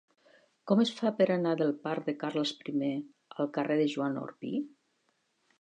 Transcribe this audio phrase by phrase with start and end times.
[0.71, 2.89] Com es fa per anar del parc de Carles I
[3.45, 4.55] al carrer de Joan Orpí?